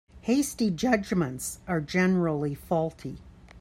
Hasty 0.21 0.71
judgements 0.71 1.59
are 1.67 1.79
generally 1.79 2.55
faulty. 2.55 3.19